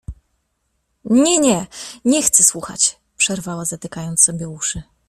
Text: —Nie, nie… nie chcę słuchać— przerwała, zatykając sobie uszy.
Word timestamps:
—Nie, 1.05 1.39
nie… 1.39 1.67
nie 2.05 2.23
chcę 2.23 2.43
słuchać— 2.43 2.99
przerwała, 3.17 3.65
zatykając 3.65 4.23
sobie 4.23 4.49
uszy. 4.49 4.83